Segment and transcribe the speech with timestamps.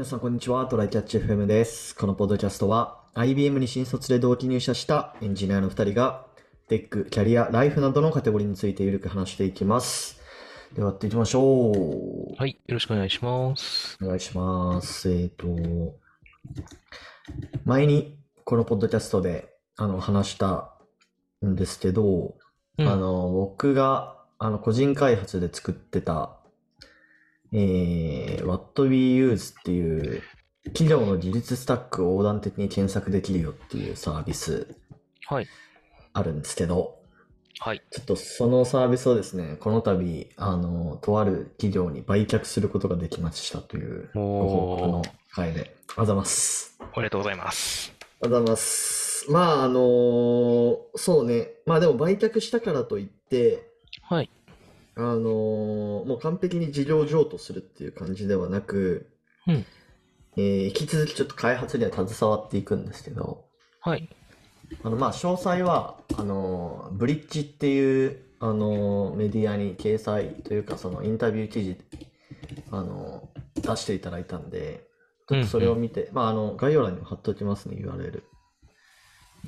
[0.00, 0.64] 皆さん、こんにちは。
[0.64, 1.94] トライキャッチ FM です。
[1.94, 6.24] このポッドキャストは、IBM に新卒で同期入社したエンジニアの2人が、
[6.68, 10.18] テック、キャリア、ライフなどのカテゴリーについてゆるく話していきます。
[10.72, 11.72] では、やっていきましょ
[12.32, 12.34] う。
[12.34, 13.98] はい、よろしくお願いします。
[14.02, 15.12] お願いします。
[15.12, 15.46] えっ、と、
[17.66, 20.78] 前にこのポッドキャストであの話した
[21.44, 22.36] んですけど、
[22.78, 26.39] うんあの僕があの個人開発で作ってた、
[27.52, 30.22] えー、What We Use っていう
[30.66, 34.76] 企業の技術スタックを横断的に検索できるよっていうサービス
[35.30, 35.46] はい、
[36.12, 36.98] あるんですけど、
[37.60, 37.82] はい。
[37.90, 46.80] ちょっとそのサービスをですね、この度、あの、とある企業に売却することができましたというご報告の回で、あざいます。
[46.94, 47.92] おめでとうございます。
[48.00, 49.30] ありがとうございます。
[49.30, 51.50] まあ、あのそうね。
[51.64, 53.70] まあでも売却したからといって、
[54.02, 54.30] はい。
[55.00, 59.10] あのもう完璧に事業譲渡するっていう感じではなく、
[59.46, 59.64] うん
[60.36, 63.44] えー引き続きちょっと開発には携わっていくんですけど、
[63.80, 64.08] はい。
[64.82, 71.76] あの、まあ、詳細は、あの、ブリッジっていう、あの、メディアに掲載というか、そのインタビュー記事、
[72.70, 74.86] あの、出していただいたんで、
[75.28, 78.22] ちょっとそれを見て、まあ、あの、概要欄にも貼っておきますね、URL。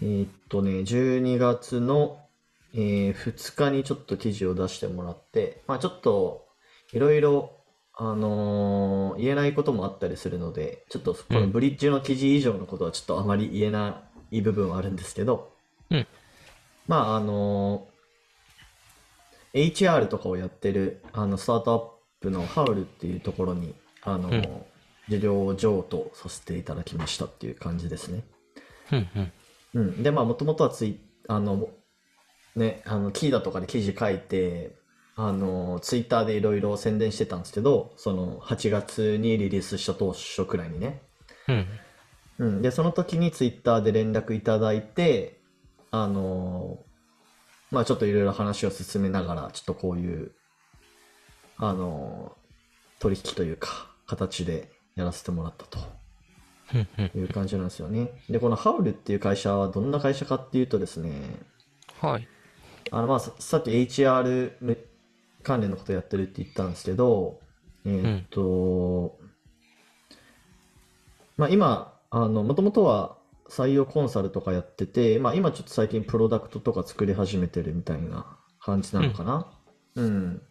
[0.02, 2.18] えーっとね、12月の、
[2.74, 6.46] えー2日にちょっと記事を出してもらって、まあ、ちょっと、
[6.92, 7.52] いろいろ、
[7.94, 15.52] あのー言えないこともあったりするので、ちょっとこのブリッジの記事以上のことはちょっとあまり言えない部分はあるんですけど、
[15.90, 16.06] うん
[16.88, 17.92] まあ、あのー
[19.54, 24.62] HR とかをやってる、あの、スタートアップのハウルっていうところに、あのーうん
[25.08, 28.22] 事業譲渡させていただきましたっていう感じですね。
[28.92, 29.32] うん、うん。
[29.74, 30.02] うん。
[30.04, 31.68] で、まあ、もともとはツイあの、
[32.56, 34.76] ね、あの、キーダとかで記事書いて、
[35.14, 41.02] あの、ツイッターでいろいろ宣伝してたんですけど、その、8月にリリースした当初くらいにね。
[41.48, 41.66] うん。
[42.38, 42.62] うん。
[42.62, 45.40] で、その時にツイッターで連絡いただいて、
[45.90, 46.78] あの、
[47.70, 50.32] まあ、ちょっといろいろ話を進めながら、ちょっとこういう、
[51.56, 52.36] あの、
[52.98, 55.78] 取引というか、形でやらせてもらったと。
[57.14, 58.10] いう感じなんですよね。
[58.30, 61.12] で、このハウルっていう会社はどんな会社かっていうとですね、
[62.00, 62.26] はい。
[62.92, 64.76] あのまあささっき HR め
[65.42, 67.40] 関連のことやってるって言ったんですけど、
[67.84, 69.18] えーっと、
[71.36, 73.16] まあ今、あの、もともとは
[73.48, 79.46] 採用コンサルとかやってて、まあ今ちょっと最近プロダクトとか作り始めてるみたいな感じなのかな。
[79.96, 80.42] うん。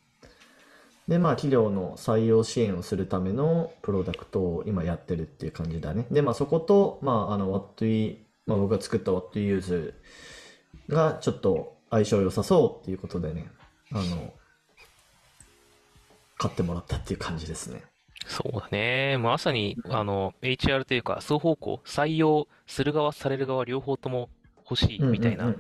[1.08, 6.06] で、まあ企業の採用支援をするためのプロダクトを今やってるっていう感じだね。
[6.12, 9.94] で、まあそこと、まああの What We、まあ僕が作った What We Use
[10.90, 13.52] がちょっと相性良さそうっていうことでね、
[13.92, 14.34] あの、
[16.38, 17.84] 買ってもらったっていう感じですね。
[18.26, 19.18] そうだね。
[19.18, 24.30] まさに、あの、HR というか、双方向、採用する側、される側、両方とも
[24.70, 25.54] 欲しいみたいなや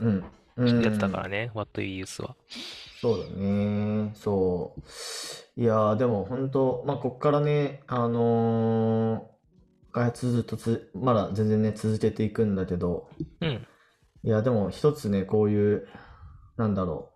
[0.91, 2.35] つだからね、What You Use は。
[3.01, 4.11] そうだね。
[4.15, 5.61] そう。
[5.61, 9.31] いやー、でも本当、まあ、こっからね、あのー
[9.91, 13.09] 開発ずっとつ、まだ全然ね、続けていくんだけど、
[13.41, 13.67] うん。
[14.23, 15.87] いや、でも一つね、こういう、
[16.61, 17.09] なんだろ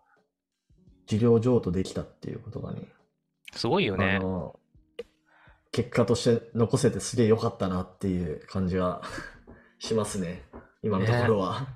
[0.70, 0.74] う、
[1.06, 2.82] 事業譲渡できたっていうことがね、
[3.54, 4.18] すごいよあね。
[4.20, 4.60] の
[5.72, 9.04] 結果として残せてすげえ良かったなっていう感じが
[9.78, 10.44] しますね。
[10.82, 11.68] 今のところは。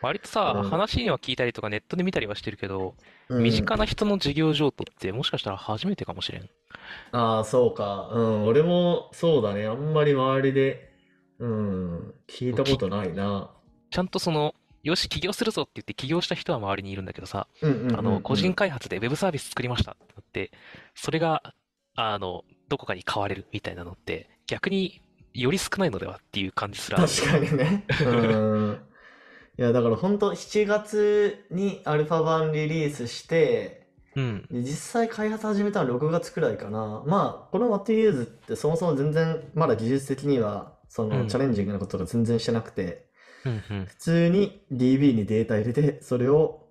[0.00, 2.96] 割とさうん、話には聞いたりとかネットで見たりはしてるけど、
[3.28, 6.50] うん身近な人の事業譲渡ってもしかしたら初めてかもしれん。
[7.12, 8.10] ああ、そうか。
[8.12, 9.66] うん、俺もそうだね。
[9.66, 10.92] あんまり周りで、
[11.38, 13.50] うん、聞いたことないな。
[13.90, 20.50] ちゃんとその、よし、起業するぞって言って起業した人は周りにいるんだけどさ、うんうんうんうんあの、個人開発でウェブサービス作りましたってなって、
[20.94, 21.54] それが、
[21.94, 25.00] あの、どこかに買われるみたいなのって、逆に
[25.34, 26.98] より少ないのではっていう感じすら。
[26.98, 27.84] 確かにね。
[28.04, 28.78] うん。
[29.58, 34.46] いや、だから本当7月にアルファ版リリースして、うん。
[34.50, 37.02] で実際開発始めたの6月くらいかな。
[37.06, 43.06] まあ、この What You Use ってそもそも全然まだ技術的には、そのうんチャレンジングなことが全然してなくて、
[43.44, 43.86] うんうん。
[43.86, 46.68] 普通に DB にデータ入れて、それを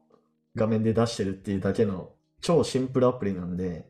[0.56, 3.86] 画面で出してるっていうだけの超シンプルアプリなんで、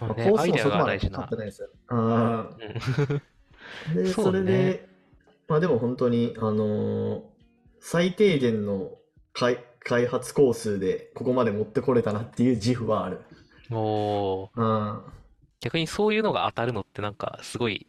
[0.00, 1.36] まあ、コースもそこまでかかって。
[1.36, 1.68] ないですよ。
[1.88, 2.50] あ
[3.94, 4.88] で、そうそれねで、
[5.48, 7.22] まあでも本当に、あのー
[7.80, 8.90] 最低限の
[9.32, 13.20] 開、開発工数でここまで持ってこれたなっていう自負はある。
[13.68, 15.02] もう、うん。
[15.60, 17.86] 逆にそういうのが当たるのってなんかすごい、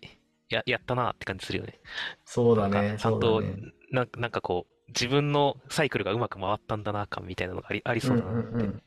[0.49, 1.79] や、やったなって感じするよね。
[2.25, 3.55] そうだね、ちゃんとだね。
[3.91, 8.49] なんか、なんかこう、自分のサイクルがうまく回ったんだな感みたいなのがあり、ありそうだなって。
[8.49, 8.81] うんうんうん。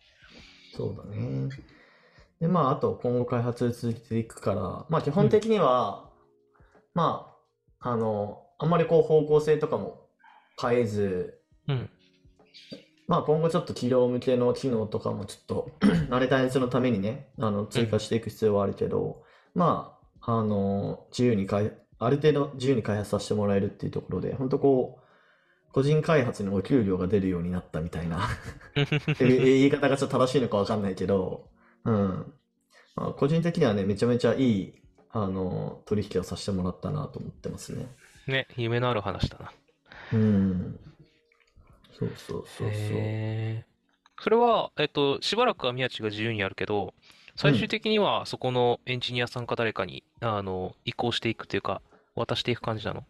[0.77, 1.49] そうだね。
[2.41, 6.11] で、まあ、あと今後開発続けていくから、まあ基本的には、
[6.95, 7.37] ま
[7.81, 10.09] あ、あの、あんまりこう方向性とかも
[10.61, 11.91] 変えず、うん。
[13.07, 15.71] まあ今後ちょっと企業向けの機能とかもちょっと
[16.11, 19.23] 慣れたやつのためにね、あの追加していく必要はあるけど、
[19.55, 21.73] まあ、あの、自由に開、
[22.05, 28.29] ある程度自由に開発させてもらえるっていうところで、本当こう、個人開発にお給料が出るようになったみたいな
[29.19, 31.49] 言い方がちょっと正しいのかわかんないけど、
[31.85, 32.33] うん。
[32.95, 34.75] まあ、個人的にはね、めちゃめちゃいい、
[35.11, 37.87] あの、取引をさせてもらったなと思ってますね。
[38.27, 39.53] ね、夢のある話だな。
[40.13, 40.79] うん。
[41.99, 43.65] そうそうそうそう。
[44.21, 46.95] それは、えっと、しばらくは宮地が自由にやるけど、
[47.35, 51.81] 最終的にはそこのエンジニアさんか誰かに、あの、移行していくというか、
[52.14, 53.05] 渡していく感じなの？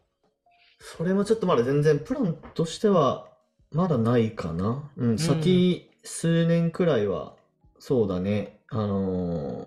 [0.79, 3.29] それもちょっとまだ全然プランとしては
[3.71, 4.91] まだないかな。
[4.97, 7.35] うん、先数年くらいは
[7.79, 8.61] そうだね。
[8.71, 9.67] あの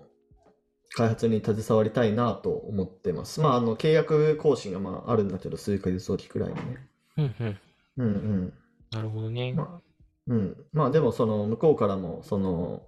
[0.98, 3.42] 開発に携わりたいなと思ってます。
[3.42, 6.88] まあ、あの、契約更新がまああるんだけど、数ヶ月おきくらいにね。
[7.18, 7.58] うんうん。
[7.98, 8.52] うんうん。
[8.92, 9.52] なるほどね。
[9.52, 9.82] まあ、
[10.28, 10.56] うん。
[10.72, 12.82] まあでもその向こうからもその、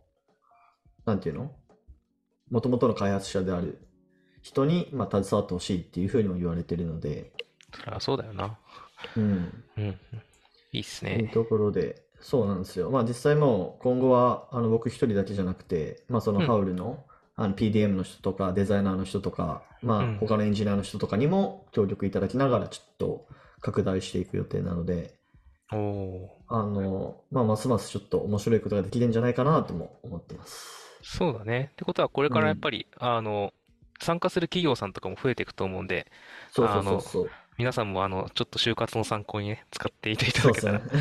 [1.04, 1.52] なんていうの？
[2.50, 3.86] もともとの開発者である
[4.42, 7.32] 人にまあ携わってほしいっていうふうにも言われてるので、
[7.72, 8.58] そりゃそうだよな。
[9.16, 9.22] うん。
[9.24, 9.98] うんうん。
[10.72, 11.16] いいっすね。
[11.16, 12.90] というところで、そうなんですよ。
[12.90, 17.04] まあ実際もう今後はあの僕一人だけじゃなくて、まあそのうんハウルの、
[17.36, 23.26] あの PDM の人とかデザイナーの人とか、まうんあ他のエンジニアの人とかにも協力いただきながらちょっと
[23.60, 25.14] 拡大していく予定なので、
[25.72, 26.30] お。
[26.48, 30.78] あの、まあますますちょっと面白いことができるんじゃないかなとも思ってます。
[31.02, 31.70] そうだね。
[31.72, 33.52] ってことは、これからやっぱり、あの、
[34.00, 36.10] 参加する企業さんとかも増えていくと思うんで、
[36.50, 37.30] そうそうあのそうそう。
[37.56, 40.72] 皆さんも、あの、ちょっと就活の参考にね、使っていていたそうですね。
[40.72, 40.96] だけた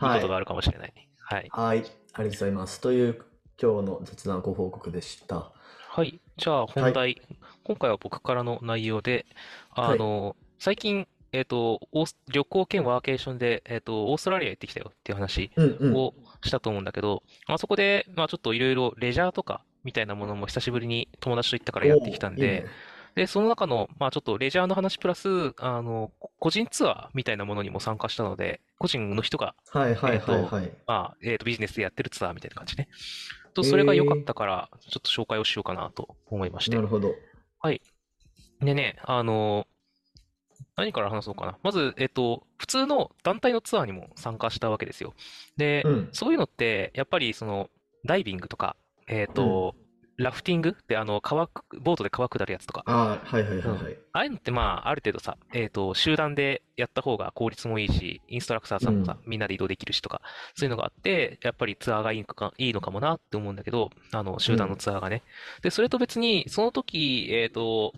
[0.00, 0.20] いいはい。
[0.20, 1.08] ことがあるかもしれないね。
[1.18, 1.52] はい。
[1.52, 1.78] はい。
[1.78, 2.80] ありがとうございます。
[2.80, 3.24] という
[3.60, 5.52] 今日の雑談ご報告でした。
[5.88, 6.20] はい。
[6.36, 7.20] じゃあ、本題。
[7.64, 9.26] 今回は僕からの内容で、
[9.70, 15.94] あの、最近、えっと、オース旅行兼ワーケーションで、えっと、オーストラリア行ってきたよっていう話うんうん。
[15.94, 22.66] をしたと思うんだけど、まあ、そこで、まあ、ちょっといろいろレジャーとかみたいなものも久しぶりに友達と行ったからやってきたんで、いいね
[23.14, 30.72] で、その中の、まあちょっとレジャーの話プラス、あの、個人ツアーみたいなものにも参加したので、個人の人が、はいはいはいえーとはい。
[30.86, 32.88] まあ、えっと、ビジネスでやってるツアーみたいな感じね。
[33.52, 36.82] と、それが良かったから、ちょっと紹介をしようかなと思いましてな。
[36.82, 37.14] るほど。
[38.60, 39.66] でね、あの、
[40.76, 41.58] 何から話そうかな。
[41.62, 45.12] まず、えっと、普通の団体のツアーにも参加したわけですよ。
[45.56, 46.08] で、うん。
[46.12, 47.68] そういうのって、やっぱりその、
[48.04, 48.76] ダイビングとか、
[49.08, 49.74] えっと、
[50.16, 53.98] ラフティングって、あの、川く、ボートで川下るやつとか、ああ、はいはいはいはい。
[54.14, 60.20] ああいうのってまあ、ある程度さ、えっと、集団でやった方が効率もいいし、インストラクターさんもさ、みんなで移動できるしとか、
[60.54, 65.22] そういうのがあって、やっぱりツアーがいいのか、いいのかもなって思うんだけど、あの、集団のツアーがね。
[65.62, 67.94] で、それと別に、その時、えっと、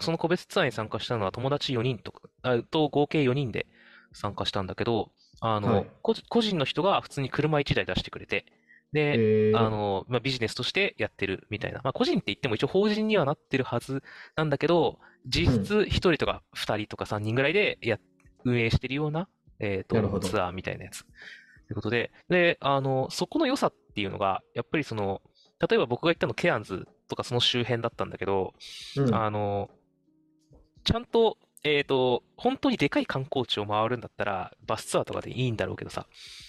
[0.00, 3.66] その個別ツアーに参加したのは友達4人とか、あと合計4人で
[4.12, 5.86] 参加したんだけど、あの、はい。
[6.02, 8.46] 個個人の人が普通に車1台出してくれて、
[8.92, 9.58] で、えー。
[9.58, 11.80] あの、まあ、ビジネスとしてやってるみたいな。
[11.82, 14.02] まあ、個人って言っても一応法人にはなってるはず
[14.36, 17.98] なんだけど、実質1人とか2人とか3人ぐらいでや、
[18.44, 19.28] 運営してるような、
[19.60, 20.28] えっと、なるほど。
[20.28, 21.04] ツアーみたいなやつ。
[21.04, 21.08] と
[21.70, 25.22] いうことで、で、あの、そこの良さっていうのが、やっぱりその、
[25.60, 28.52] 例えば僕が行ったのケアンズとかその周辺だったんだけど、
[28.96, 29.14] うん。
[29.14, 29.70] あの、
[30.84, 36.06] ちゃんと、えっと、本当にでかい観光地を回るんだったら、バスツアーとかでいいんだろうけどさ、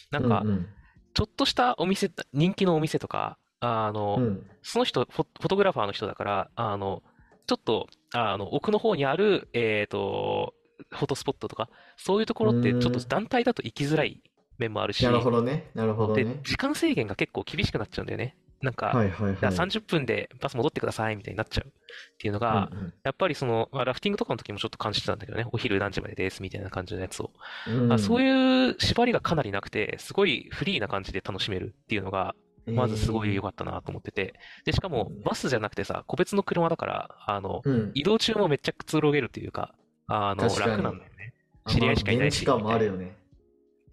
[0.09, 0.67] なんかう、ん
[1.13, 7.03] ちょっとしたお店、人気のお店とか、あの、うんうんその人フォ、フォトグラファーの人だから、あの、
[7.47, 10.53] ちょっと、あの、奥の方にある、えっと、
[10.89, 14.23] フォトスポットとか、そういうところってちょっと団体だと行きづらい
[14.57, 15.69] 面もあるし、なるほどね。
[15.73, 16.39] なるほどで、ね。
[16.43, 18.37] 時間制限が結構厳しくなっちゃうんだよね。
[18.63, 19.37] なんか、はいはいはい。
[19.39, 21.71] じゃあ30分でバス戻ってくださいみたいになっちゃうっ
[22.17, 27.31] ていうのが、うんやっぱりその、まあ、ラフティングとかの時もちょっと感じてたんだけどね、お昼何時までですみたいな感じのやつを。
[27.67, 34.33] うんあそういう縛りがかなりなくて、すごいフリーな感じで楽しめるっていうのが、まずすごい良かったなと思ってて。
[34.63, 37.91] で、しかもうんバスじゃなくてさ、個別の車だから、あの、うん。
[37.93, 39.75] 移動中もめっちゃくつろげるというか、
[40.07, 41.33] あの、楽なんだよね。
[41.67, 43.17] 知り合いしかいないしあまあ現地感もあるよね。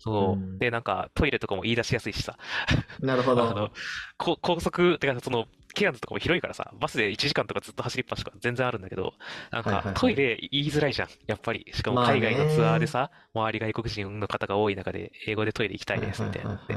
[0.00, 0.37] そうう。
[0.37, 2.37] んで、なんかトイレとかも言い出しやすいしさ、
[3.00, 3.49] なるほど。
[3.49, 3.71] あの、
[4.19, 9.14] こ高速、てかその、ケアンズとかも広いからさ、バスで1時間とかずっと走りっぱしとか全然あるんだけど、
[9.52, 11.64] なんかトイレ言いづらいじゃん、やっぱり。
[11.73, 16.75] しかも海外のツアーでさ、周り外国人の方が多い中で、英語でトイレ行きたいですみたいなのって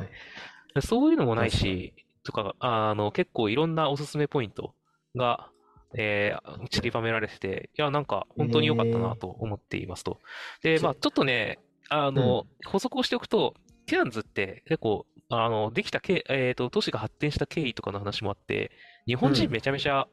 [0.82, 4.74] そういうのもないし、とか、あの、結構いろんなおすすめポイント
[5.16, 5.50] が、
[5.96, 10.20] えー散りばめられてて、いや、なんか本当に良かったなと思っていますと。
[10.64, 11.60] で、まあ、ちょっとね、
[11.90, 13.54] あの、補足をしておくと、
[13.86, 18.72] ケアンズって結構、あの、できたけ、えっと、都市が発展した経緯とかの話もあって、
[19.06, 19.52] 日本人うん。
[19.52, 20.08] めちゃめちゃ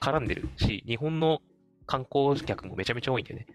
[0.00, 1.40] 絡んでるし、日本の、
[1.86, 3.46] 観光客もめちゃめちゃ多いんだよね。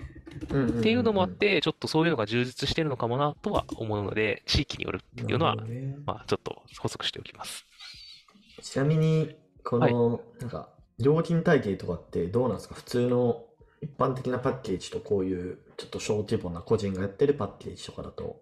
[0.52, 0.80] うんうんうんうん。
[0.82, 5.96] っていうのもあっ、て、ちょっとそういうのが充実してるのかもなとは思うので、地域によるっていうのはね。
[6.06, 7.66] まあ、ちょっと補足しておきます。
[8.62, 10.70] ちなみに、この、なんか、
[11.00, 12.76] 料金体系とかってどうなんですか？
[12.76, 13.46] 普通の
[13.82, 18.42] 一般的なパッケージとこういう、ちょっと小規模な個人がやってるパッケージとかだと。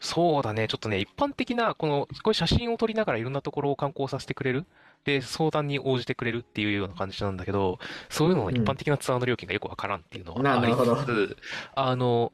[0.00, 4.66] そうだね、ちょっとね、一般的な、この、こういう写真を撮りながらいろんなところを観光させてくれる。
[5.04, 11.36] で、相談に応じてくれるっていうような感じなんだけど、そういうのの一般的なツアーの料金がよくわからんっていうのはありななるほどつつ、
[11.74, 12.32] あの、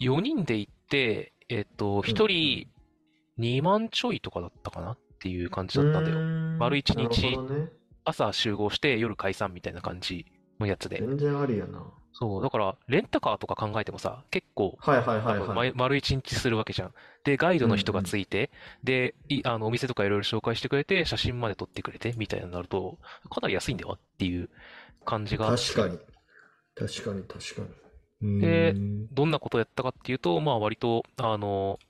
[0.00, 2.68] 4人で行って、えっと、1人
[3.38, 6.20] 2万ちょいとかだったかなっていう感じだったんだよ。
[6.20, 6.24] よ
[6.58, 7.38] 丸一日。
[8.04, 10.26] 朝集合して夜解散みたいな感じ
[10.60, 10.98] のやつで。
[10.98, 11.82] 全然ありやな。
[12.12, 15.72] そう、だから、レンタカーとか考えてもさ、結構、はいはいはいはい。
[15.72, 16.94] ま丸一日するわけじゃん。
[17.24, 18.50] で、ガイドの人がついて、
[18.84, 22.98] で、い、あの、お店とかいろいろ紹介してくれて、写真まで撮ってくれて、みたいになると、
[23.30, 24.50] かなり安いんだよっていう
[25.04, 25.98] 感じが確かに。
[26.74, 28.40] 確かに確かに。
[28.40, 28.74] で
[29.12, 31.89] どんなことをやったかっていうと、まあ割と、あの、あ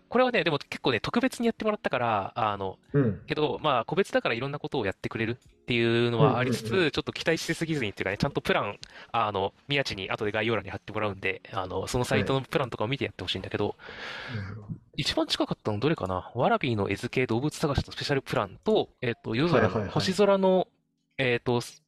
[0.00, 3.22] これはね、でも結構ね、特別にやってもらったから、あの、うん。
[3.26, 8.78] けど、まあ個別だからいろんなことをやってくれるっていうのはありつうんうんつ、ちょっと期待しすぎずにっていうかね、ちゃんとプラン、
[9.12, 13.76] あの、宮地に後で概要欄に貼ってもらうんで、あの、そのサイトのプランとかを見てやってほしいんだけど、
[14.34, 16.30] なるほど一番近かったのどれかな？
[16.34, 20.68] ワラビーの餌付け動物探しのスペシャルプランと、えっと、夜空の、はいはいはい星空の、
[21.16, 21.82] えっと、す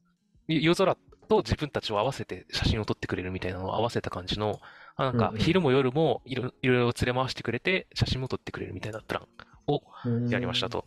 [0.47, 0.97] 夜空
[1.27, 4.65] と自分たちを合わせて写真を撮ってくれるみたいなのを合わせた感じの、あ
[4.97, 9.27] なんか昼も夜もいろいろ連れ回してくれて写真も撮ってくれるみたいなプラン
[9.67, 10.85] をうんやりましたと。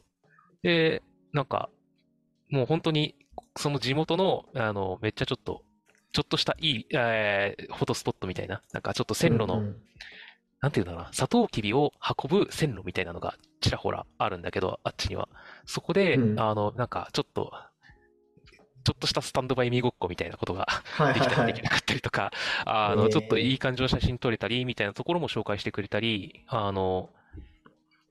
[0.63, 1.69] で、なんか、
[2.51, 3.15] もう本当に、
[3.57, 5.63] その地元の、あの、めっちゃちょっと、
[6.13, 9.77] ちょっとしたいい、えーフォトスポットみたいな、なんかちょっと線路の、うんうん
[10.61, 15.29] なんていうんだろうな、サトウキビを運ぶ線路みたいなのがちらほらあるんだけど、あっちには。
[15.67, 17.53] そこで、うんあの、なんかちょっと、
[18.89, 20.67] ちょっとしたスタンドバイミーごっこみたいなことが
[20.97, 21.45] はいできたり。
[21.45, 22.33] できなかったりとか、
[22.65, 27.11] あの、えーちょっといい感じの写真撮れたり、みたいなところも紹介してくれたり、あの、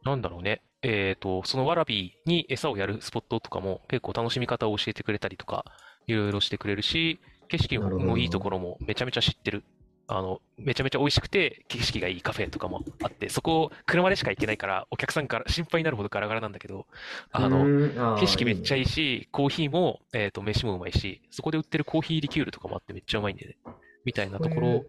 [0.03, 0.62] なんだろうね。
[0.84, 5.65] えっと、そのワラビーに餌をやるスポットとかも結構楽しみ方を教えてくれたりとか、
[6.05, 9.63] いろいろしてくれるし、景色なるほどのいいところもめちゃめちゃ知ってる。
[10.07, 16.87] あの、めちゃめちゃ美味しくて景色がいいカフェとかもあって、そこ車でしか行けないから、お客さんから心配になるほどガラガラなんだけど、
[17.31, 23.57] あの、の景色めっちゃいいいし、コーヒーも、えっと、飯もうまいし、そこで売ってるコーヒーリキュールとかもあってめっちゃうまいんでね。
[24.05, 24.85] みたいなところ、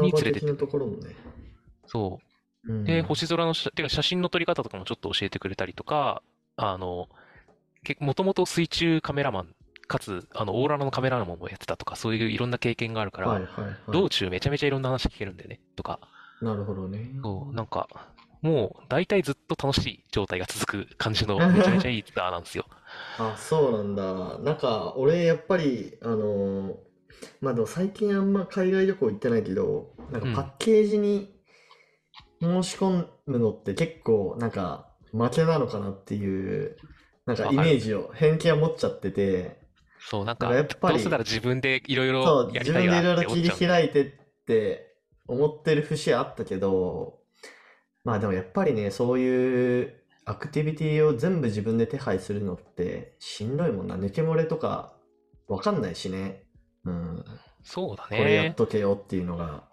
[0.00, 1.14] に連れてって的なところもね。
[1.86, 2.72] そう。
[2.72, 6.22] うんで、星空の写、てか写真の撮り方とかもちょっと教えてくれたりとか、
[6.56, 7.08] あの、
[7.82, 9.54] け、もともと水中カメラマン、
[9.92, 13.76] かつ、あの、オーロラのカメラマンもやってたとか、そういういろんな経験があるから、はいはいはい。
[13.92, 16.00] 道中めちゃめちゃいろんな話聞けるんだよね、とか。
[16.40, 17.10] なるほどね。
[17.22, 17.88] そう、なんか、
[18.40, 22.66] もう、大体ずっと楽しい状態が続く感じの、めちゃめちゃいいツアーなんですよ。
[23.18, 24.38] あ、そうなんだ。
[24.38, 26.76] なんか、俺、やっぱり、あのー
[27.40, 31.32] まあでも最近あんま海外旅行行ってないけど、なんかうんパッケージに
[32.40, 36.76] 申し込むのって結構、なんか、負けなのかなっていう、
[37.26, 39.61] なんかイメージを、偏見を持っちゃってて、
[40.08, 44.12] そう、なんだかやっぱりどうせなら自分でいろいろやり自分でいろいたいなってろ切り思っちゃうんだよね開いてっ
[44.46, 44.96] て
[45.28, 47.20] 思ってる節はあったけど、
[48.04, 49.94] まあでもやっぱりね、そういう
[50.24, 53.96] アクティビティを全部自分で手配するのってしんどいもんな。
[53.96, 54.96] 抜け漏れとか
[55.48, 56.44] わかんないしね。
[56.84, 57.24] うん。
[57.62, 58.54] そうだこれやっね。
[58.56, 59.64] とけよっていうのが。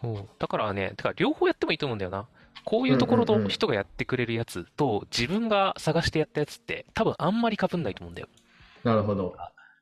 [0.00, 2.28] そうだからね、てか両方やってもいいと思うんだよな。
[2.64, 8.28] こういうところの人がやってくれるやつと、自分が探してやったやつって、多分あんまり被んないと思うんだよ。
[8.88, 9.34] なるほど。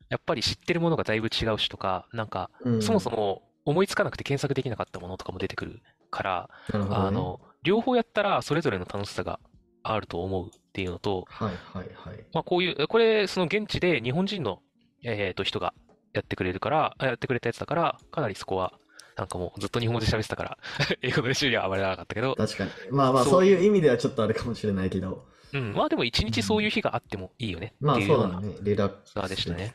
[0.09, 2.81] やっぱり知ってるものがだいぶ違うしとか、なんか、うん。
[2.81, 6.79] そもそも思いつかなくて検索できなかったものとかも出てくるから、ね。
[6.89, 9.39] あの、両方やったらそれぞれの楽しさが
[9.83, 12.25] あると思うっていうのと、はいはいはい。
[12.33, 14.59] まあこういう、これ、その現地で日本人の、
[15.03, 15.73] えっと、人が
[16.13, 18.73] やってくれるから、あやってくれたやつだから、かなりそこは、
[19.17, 20.57] なんかもうずっと日本語で喋ってたから、
[21.01, 22.71] 英語の練習にはあまりなかったけど、確かに。
[22.91, 25.25] まあまあそういう意味ではちょっとあるかもしれないけど。
[25.53, 28.55] うん、まあでも一日そういう日があってもいいよねまあっていうような、そうだね。
[28.61, 29.73] リラックツアーでスしたね。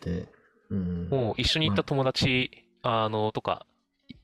[1.10, 2.50] もう一緒に行った友達、
[2.82, 3.66] あの、とか、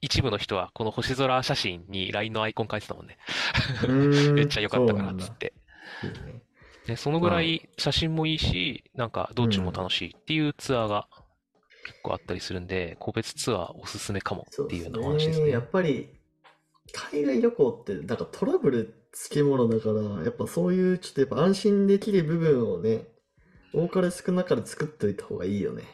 [0.00, 3.18] 一部の人はこの星空写真に LINE のアイコン書いてたもんね。
[3.86, 5.52] うん めっちゃ良かったからっつって。
[6.26, 6.42] ね
[6.88, 11.06] で、そのぐらい写真もいいし、なんか道中も楽しいっていうツアーが
[11.84, 14.92] 結構あったりするんで、個別ツアーおすすめかもっていうよう。
[14.92, 15.60] なお話ですねや。
[15.60, 16.08] っぱり、
[16.92, 23.08] 海外旅行って、なんかトラブルつきものだから、やっぱそういうちょっとやっぱ安心できる部分をね、
[23.72, 25.84] 多かれ少なかれ作っておいた方がいいよね。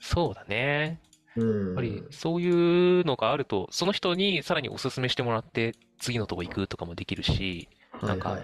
[0.00, 1.00] そうだね。
[1.36, 1.66] うん。
[1.66, 8.38] やっぱりそういうのがあると、その人にさらにおすすめしてもらって次のとこ行くとかもできるし、はいなんか。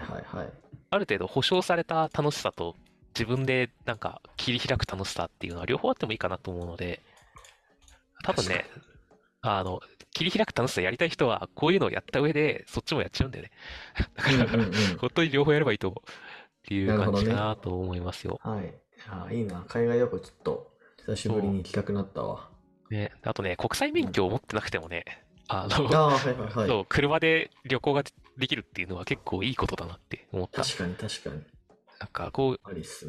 [0.89, 2.75] ある程度保証された楽しさと
[3.17, 7.01] 自分でなんか切り開く楽しさっていうのは両方あってもいいかなと思うので、
[8.23, 8.65] 多分ね、
[9.47, 9.81] あの、
[10.13, 13.51] 切り開く楽しさやりたい人は、こういうのをやった上で、そっちもやっちゃうんだよね。
[14.37, 16.13] だから、うんうんうん本当に両方やればいいと思うっ
[16.67, 18.39] ていう感じかなと思いますよ。
[18.43, 18.73] はい。
[19.09, 19.63] あいいな。
[19.67, 20.71] 海外旅行ちょっと
[21.05, 22.49] 久しぶりに行きたくなったわ。
[22.89, 25.05] ね、あとね、国際免許を持ってなくてもね、
[25.47, 26.67] あの、ああ、はいはいはい。
[26.67, 28.03] そう、車で旅行が
[28.37, 30.63] できるっていうのは結構いいことだなって思った。
[30.63, 31.41] 確かに確かに。
[31.99, 32.59] なんかこう。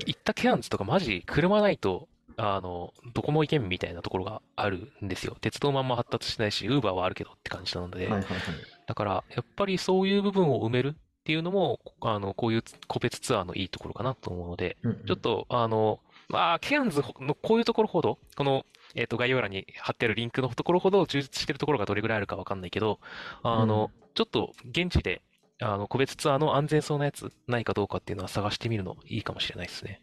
[0.06, 5.36] 行ったケアンズとかマジ車ないと、あの、どこも行けんみたいなところがあるんですよ。
[5.40, 8.38] 鉄道もあんま発達してないし、ウーバーはあるけどって感じなので、はいはいはい。
[8.86, 18.64] だから、やっぱりそういう部分を埋めるっていうのも、あの、こういう個別ツアーのいいところかなと思うので、うんうんちょっと、あの、まあ、ケアンズのこういうところほど、この、
[18.94, 23.00] えっと、概要欄に貼ってあるリンクのところほど充実してるところがどれぐらいあるかわかんないけど、
[23.42, 25.22] あの、ちょっと現地で、
[25.60, 30.02] あの、個別ツアーの安全そうなやつないかどうかっていうのは探してみるのいいかもしれないですね。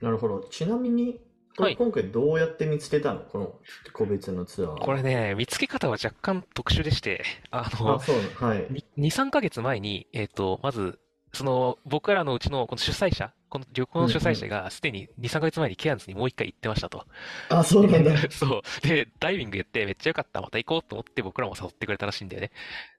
[0.00, 0.40] なるほど。
[0.50, 1.20] ちなみに、こ
[1.64, 3.20] はいれ今回どうやって見つけたの？
[3.20, 3.54] この
[3.92, 4.80] 個別のツアー。
[4.84, 8.30] これね、見つけ方は若干特殊でして、ああ、の、そうなの。
[8.48, 8.68] はい。
[8.98, 10.98] 2、3ヶ月前に、えっと、まず、
[11.32, 17.06] その、僕らのうちのこの主催者、この旅行の主催者がすでに2、3ヶ月前にケアンズにもう一回行ってましたと。
[17.48, 18.12] あ、そうなんだ。
[18.30, 18.86] そう。
[18.86, 22.50] で、ダイビングやってめっちゃよかった、また行こうと思って僕らも誘ってくれたらしいんだよね。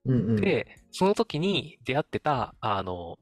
[0.05, 0.35] うんうん。
[0.37, 3.19] で、その時に出会ってた、あの、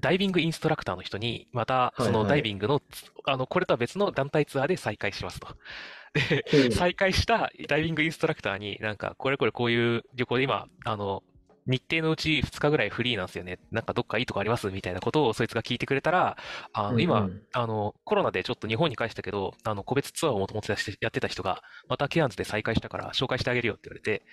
[0.00, 2.82] ダイビングインストラクターの人に、また、そのはいはいダイビングの、
[3.24, 5.48] あの、これとは別の団体ツアーで再開しますと。
[6.14, 11.22] で、ほう再開したダイビングインストラクターに、なんか、これこれこういう旅行で今、あの、
[11.68, 13.58] 日程のうち2日ぐらいフリーなんですよね。
[13.70, 16.38] なんかどっかいいとこありますみたいなことをそいつが聞いてくれたら、
[16.72, 20.78] あの、うんうん今、あの、コロナでちょっと日本に帰したけど、あの、個別ツアーをもともとや
[21.08, 24.24] ってた人が、またケアンズで再開したから紹介してあげるよって言われて、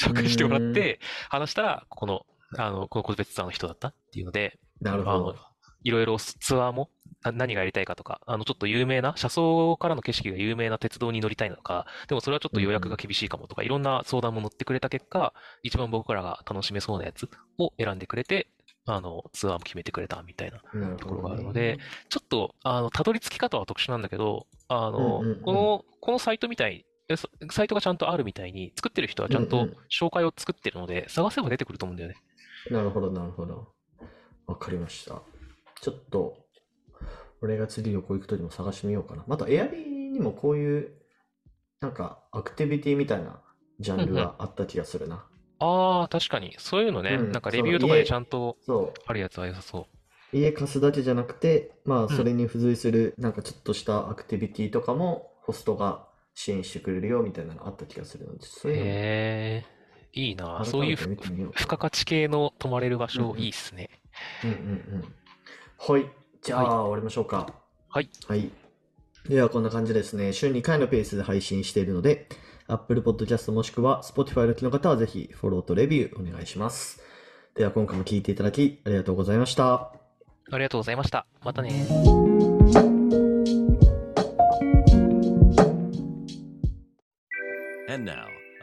[0.00, 2.26] 紹介してもらって、話したら、この、
[2.56, 5.36] あの、この個別ツアーの人だったっていうので、なるほど。、
[5.82, 6.90] いろいろツアーも
[7.24, 18.48] な何がやりたいかとか、あの、ちょっと有名な、車窓からの景色が有名な鉄道に乗りたいのか、でもそれはちょっと予約が厳しいかもとか、いろんな相談も乗ってくれた結果、一番僕らが楽しめそうなやつを選んでくれて、
[18.86, 20.60] あの、ツアーも決めてくれたみたいな
[20.98, 21.78] ところがあるので、
[22.10, 26.84] ちょっと、あの、たどり着き方は特殊なんだけど、あのこの、このサイトみたい、
[27.50, 32.16] サイトがちゃんとあるみたいに、作ってる人はちゃんと紹介を作ってるので、探せば出てくると思うんだよね。
[32.70, 33.74] なるほど、なるほど。
[34.46, 35.22] わかりました。
[35.80, 36.36] ちょっと、
[37.42, 39.24] 俺が次旅行行くときも探してみようかな。
[39.26, 40.92] また、エアビーにもこういう、
[41.80, 43.40] なんか、アクティビティみたいな
[43.80, 45.26] ジャンルがあった気がするな。
[45.58, 46.54] ああ、確かに。
[46.58, 49.00] そういうのね、うんなんかレビューとかでちゃんとそう。
[49.06, 49.86] あるやつは良さそ
[50.32, 50.36] う。
[50.36, 58.94] 家貸すだけじゃなくて、まあ、んそれに付随する、なんかちょっとしたアクティビティとかも、ホストが支援してくれるよみたいなのあった気がするので、そういうのもへ
[59.62, 59.64] え、
[60.14, 60.56] いいな。
[60.58, 61.16] 改そういう付
[61.66, 63.90] 加価値系の泊まれる場うん所、うんいいっすね。
[64.44, 64.62] うんうんう
[64.98, 65.94] ん。
[65.94, 66.10] はい。
[66.42, 67.54] じゃあ、終わりましょうか。
[67.88, 68.08] はい。
[68.28, 68.50] はい。
[69.28, 70.32] では、こんな感じですね。
[70.32, 72.28] 週2回のペースで配信しているので、
[72.68, 77.02] Apple Podcast もしくは Spotify の機の方はぜひフォローとレビューお願いします。
[77.54, 79.74] では、今回も聞いていただきありがとうございました。
[80.50, 81.26] ありがとうございました。
[81.42, 82.53] またね。